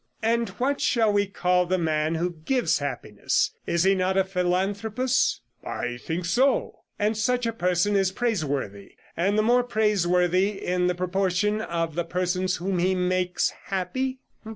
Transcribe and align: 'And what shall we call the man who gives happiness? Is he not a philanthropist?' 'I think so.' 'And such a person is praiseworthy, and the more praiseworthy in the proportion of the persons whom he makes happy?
'And 0.23 0.49
what 0.57 0.81
shall 0.81 1.13
we 1.13 1.27
call 1.27 1.67
the 1.67 1.77
man 1.77 2.15
who 2.15 2.31
gives 2.43 2.79
happiness? 2.79 3.51
Is 3.67 3.83
he 3.83 3.93
not 3.93 4.17
a 4.17 4.23
philanthropist?' 4.23 5.41
'I 5.63 5.97
think 6.01 6.25
so.' 6.25 6.79
'And 6.97 7.15
such 7.15 7.45
a 7.45 7.53
person 7.53 7.95
is 7.95 8.11
praiseworthy, 8.11 8.95
and 9.15 9.37
the 9.37 9.43
more 9.43 9.61
praiseworthy 9.63 10.59
in 10.65 10.87
the 10.87 10.95
proportion 10.95 11.61
of 11.61 11.93
the 11.93 12.03
persons 12.03 12.55
whom 12.55 12.79
he 12.79 12.95
makes 12.95 13.51
happy? 13.65 14.17